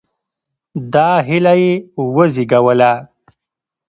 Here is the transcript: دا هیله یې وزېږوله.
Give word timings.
دا 0.93 1.09
هیله 1.27 1.53
یې 1.61 1.73
وزېږوله. 2.15 2.91